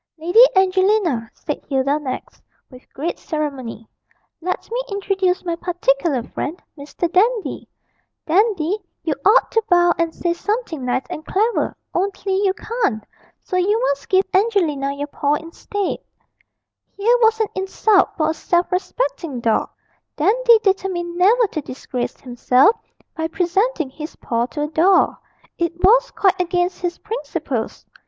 'Lady 0.17 0.43
Angelina,' 0.55 1.29
said 1.35 1.63
Hilda 1.69 1.99
next, 1.99 2.41
with 2.71 2.91
great 2.91 3.19
ceremony, 3.19 3.87
'let 4.41 4.67
me 4.71 4.81
introduce 4.89 5.45
my 5.45 5.55
particular 5.55 6.23
friend 6.23 6.59
Mr. 6.75 7.07
Dandy. 7.11 7.69
Dandy, 8.25 8.79
you 9.03 9.13
ought 9.23 9.51
to 9.51 9.61
bow 9.69 9.93
and 9.99 10.11
say 10.15 10.33
something 10.33 10.83
nice 10.83 11.03
and 11.11 11.23
clever, 11.23 11.77
only 11.93 12.33
you 12.43 12.51
can't; 12.55 13.03
so 13.43 13.57
you 13.57 13.79
must 13.79 14.09
give 14.09 14.25
Angelina 14.33 14.91
your 14.93 15.05
paw 15.05 15.35
instead.' 15.35 15.99
Here 16.97 17.17
was 17.21 17.39
an 17.39 17.49
insult 17.53 18.17
for 18.17 18.31
a 18.31 18.33
self 18.33 18.71
respecting 18.71 19.39
dog! 19.39 19.69
Dandy 20.15 20.57
determined 20.63 21.15
never 21.15 21.45
to 21.51 21.61
disgrace 21.61 22.19
himself 22.19 22.75
by 23.15 23.27
presenting 23.27 23.91
his 23.91 24.15
paw 24.15 24.47
to 24.47 24.63
a 24.63 24.67
doll; 24.67 25.21
it 25.59 25.73
was 25.83 26.09
quite 26.09 26.41
against 26.41 26.81
his 26.81 26.97
principles. 26.97 27.85